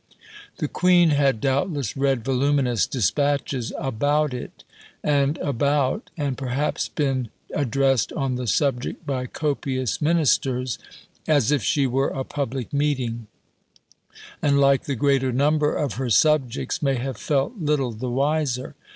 [0.57, 4.63] The Queen had doubtless read voluminous dispatches "about it
[5.03, 10.79] and about," and perhaps been addressed on the subject by copious Ministers
[11.27, 13.27] "as if she were a public meeting,"
[14.41, 18.73] and like the greater number of her subjects may have felt little the wiser.